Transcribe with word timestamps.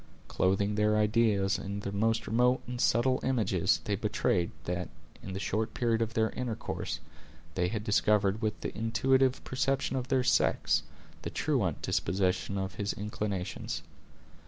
Clothing 0.27 0.73
their 0.73 0.97
ideas 0.97 1.59
in 1.59 1.81
the 1.81 1.91
most 1.91 2.25
remote 2.25 2.63
and 2.65 2.81
subtle 2.81 3.19
images, 3.21 3.81
they 3.83 3.95
betrayed, 3.95 4.49
that, 4.63 4.89
in 5.21 5.33
the 5.33 5.39
short 5.39 5.75
period 5.75 6.01
of 6.01 6.15
their 6.15 6.31
intercourse, 6.31 6.99
they 7.53 7.67
had 7.67 7.83
discovered, 7.83 8.41
with 8.41 8.59
the 8.61 8.75
intuitive 8.75 9.43
perception 9.43 9.95
of 9.95 10.07
their 10.07 10.23
sex, 10.23 10.81
the 11.21 11.29
truant 11.29 11.83
disposition 11.83 12.57
of 12.57 12.73
his 12.81 12.93
inclinations. 12.93 13.83